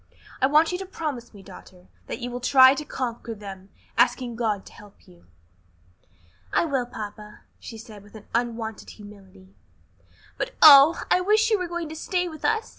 [0.41, 3.69] I want you to promise me, daughter, that you will try to conquer them,
[3.99, 5.27] asking God to help you."
[6.51, 9.53] "I will, papa," she said, with unwonted humility;
[10.39, 12.69] "but, oh, I wish you were going to stay with us!